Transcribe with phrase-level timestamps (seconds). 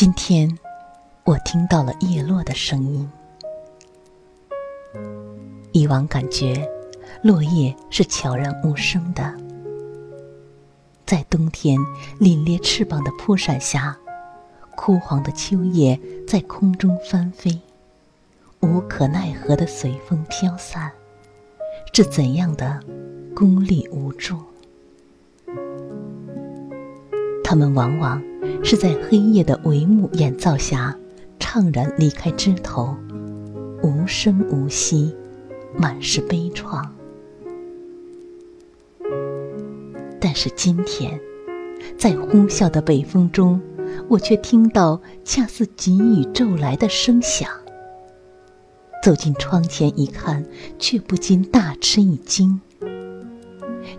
[0.00, 0.58] 今天，
[1.24, 3.06] 我听到了叶落的声音。
[5.72, 6.66] 以往感觉，
[7.22, 9.34] 落叶是悄然无声的，
[11.04, 11.78] 在冬天
[12.18, 13.94] 凛冽翅膀的扑闪下，
[14.74, 17.60] 枯黄的秋叶在空中翻飞，
[18.60, 20.90] 无可奈何的随风飘散，
[21.92, 22.80] 是怎样的
[23.36, 24.38] 孤立无助？
[27.44, 28.29] 他们往往。
[28.62, 30.96] 是在黑夜的帷幕掩罩下，
[31.38, 32.94] 怅然离开枝头，
[33.82, 35.14] 无声无息，
[35.76, 36.86] 满是悲怆。
[40.20, 41.18] 但是今天，
[41.98, 43.60] 在呼啸的北风中，
[44.08, 47.48] 我却听到恰似急雨骤来的声响。
[49.02, 50.44] 走进窗前一看，
[50.78, 52.60] 却不禁大吃一惊。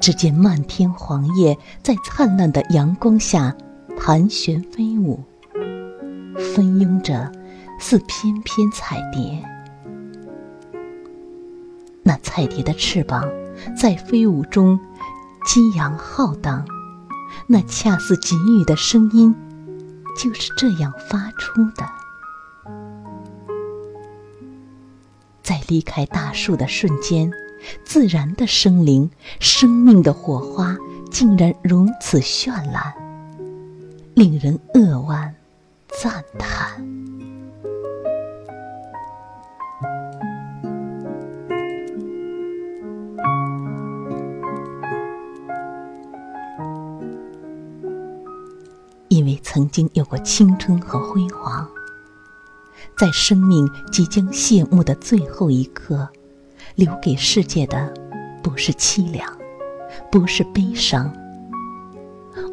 [0.00, 3.54] 只见漫天黄叶在灿烂的阳光下。
[3.96, 5.22] 盘旋飞舞，
[6.54, 7.30] 纷拥着，
[7.80, 9.42] 似翩翩彩蝶。
[12.02, 13.28] 那彩蝶的翅膀
[13.76, 14.78] 在飞舞中
[15.44, 16.64] 激扬浩荡，
[17.48, 19.34] 那恰似急雨的声音
[20.16, 21.84] 就是这样发出的。
[25.42, 27.30] 在离开大树的瞬间，
[27.84, 30.76] 自然的生灵，生命的火花，
[31.10, 33.05] 竟然如此绚烂。
[34.16, 35.34] 令人扼腕
[35.88, 36.82] 赞叹。
[49.08, 51.68] 因为曾经有过青春和辉煌，
[52.96, 56.08] 在生命即将谢幕的最后一刻，
[56.74, 57.92] 留给世界的
[58.42, 59.30] 不是凄凉，
[60.10, 61.14] 不是悲伤。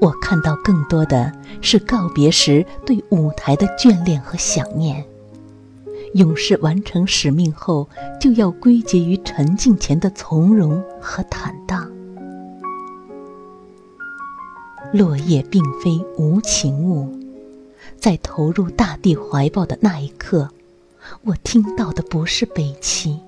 [0.00, 1.30] 我看到更多的
[1.60, 5.04] 是告别时对舞台的眷恋和想念。
[6.14, 7.88] 勇士完成使命后，
[8.18, 11.88] 就要归结于沉静前的从容和坦荡。
[14.92, 17.14] 落叶并非无情物，
[17.96, 20.48] 在投入大地怀抱的那一刻，
[21.22, 23.20] 我听到的不是悲戚，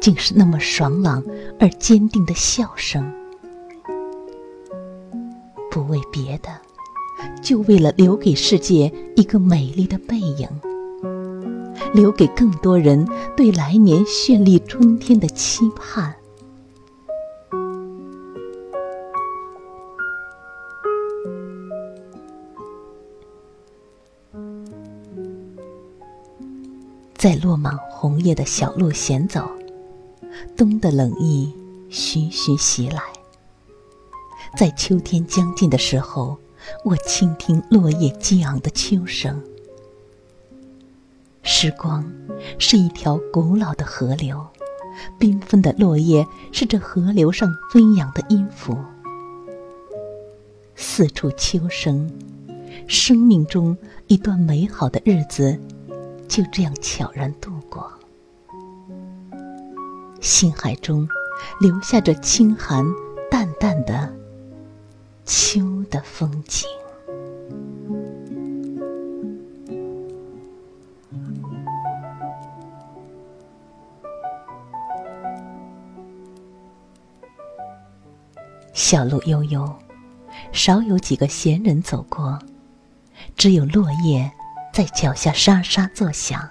[0.00, 1.22] 竟是那么爽朗
[1.60, 3.12] 而坚定的笑声。
[5.74, 6.50] 不为别的，
[7.42, 10.48] 就为了留给世界一个美丽的背影，
[11.92, 13.04] 留给更多人
[13.36, 16.14] 对来年绚丽春天的期盼。
[27.16, 29.42] 在落满红叶的小路闲走，
[30.56, 31.52] 冬的冷意
[31.88, 33.13] 徐徐袭来。
[34.56, 36.38] 在秋天将近的时候，
[36.84, 39.42] 我倾听落叶激昂的秋声。
[41.42, 42.04] 时光
[42.58, 44.46] 是一条古老的河流，
[45.18, 48.76] 缤纷的落叶是这河流上飞扬的音符。
[50.76, 52.10] 四处秋声，
[52.86, 53.76] 生命中
[54.06, 55.58] 一段美好的日子
[56.28, 57.92] 就这样悄然度过。
[60.20, 61.06] 心海中
[61.60, 62.84] 留下这清寒
[63.30, 64.14] 淡淡的。
[65.24, 66.68] 秋的风景。
[78.72, 79.74] 小路悠悠，
[80.52, 82.38] 少有几个闲人走过，
[83.34, 84.30] 只有落叶
[84.72, 86.48] 在脚下沙沙作响。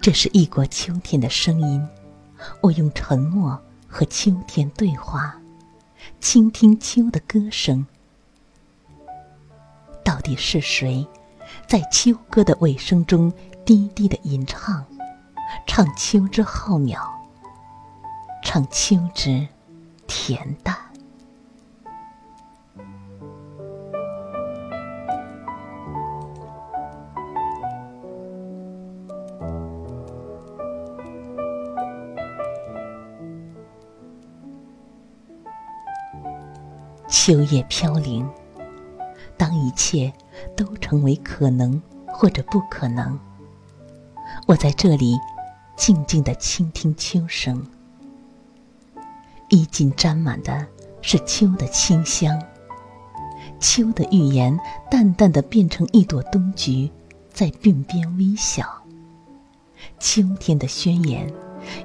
[0.00, 1.88] 这是异国秋天的声音，
[2.60, 5.41] 我用沉默和秋天对话。
[6.22, 7.84] 倾听秋的歌声，
[10.04, 11.04] 到底是谁，
[11.66, 13.32] 在秋歌的尾声中
[13.64, 14.86] 低低的吟唱，
[15.66, 16.96] 唱秋之浩渺，
[18.44, 19.48] 唱秋之
[20.06, 20.71] 恬淡。
[37.12, 38.26] 秋叶飘零。
[39.36, 40.10] 当一切
[40.56, 43.18] 都成为可能或者不可能，
[44.46, 45.18] 我在这里
[45.76, 47.64] 静静的倾听秋声。
[49.50, 50.66] 衣襟沾满的
[51.02, 52.40] 是秋的清香，
[53.60, 54.58] 秋的预言
[54.90, 56.90] 淡淡的变成一朵冬菊，
[57.30, 58.66] 在鬓边微笑。
[59.98, 61.30] 秋天的宣言，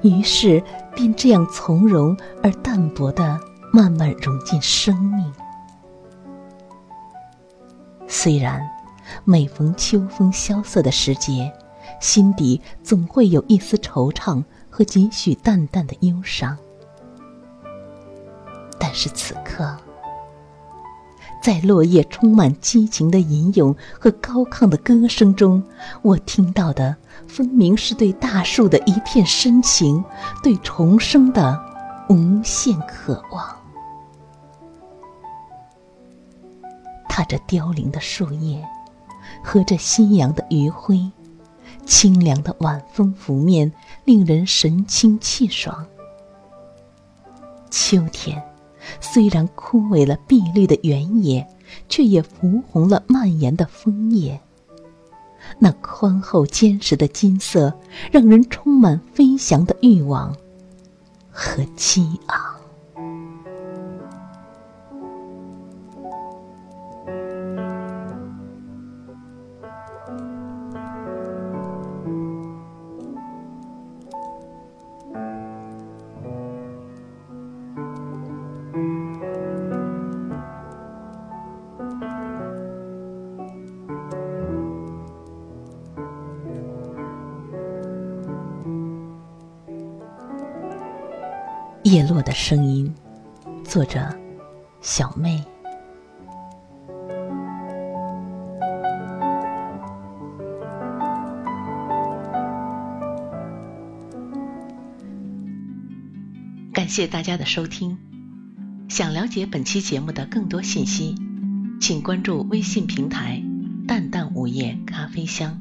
[0.04, 0.64] 于是
[0.96, 3.38] 便这样从容而淡薄的
[3.78, 5.32] 慢慢融进生命。
[8.08, 8.68] 虽然
[9.24, 11.54] 每逢秋风萧瑟的时节，
[12.02, 16.58] 心底总会有一丝惆怅和几许淡淡的忧伤。
[18.80, 19.78] 但是此刻，
[21.40, 25.64] 在落叶充满激情的吟咏和高亢的歌声中，
[26.02, 26.96] 我听到的
[27.28, 30.04] 分明是对大树的一片深情，
[30.42, 31.64] 对重生的
[32.10, 33.56] 无限渴望。
[37.18, 38.64] 踏着凋零的树叶，
[39.44, 41.12] 和着夕阳的余晖，
[41.84, 43.74] 清凉的晚风拂面，
[44.06, 45.84] 令人神清气爽。
[47.72, 48.40] 秋天。
[49.02, 51.46] 虽然枯萎了碧绿的原野，
[51.90, 54.40] 却也浮红了蔓延的枫叶。
[55.58, 57.74] 那宽厚坚实的金色，
[58.12, 60.34] 让人充满飞翔的欲望
[61.32, 62.57] 和激昂。
[91.90, 92.94] 叶落的声音，
[93.64, 94.14] 作者：
[94.82, 95.42] 小妹。
[106.74, 107.98] 感谢大家的收听。
[108.90, 111.16] 想了解本期节目的更多信息，
[111.80, 113.42] 请关注微信平台
[113.88, 115.58] “淡淡午夜咖啡香”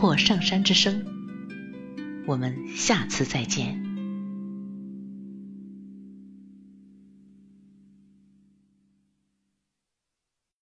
[0.00, 1.04] 或“上山之声”。
[2.26, 3.91] 我们下次再见。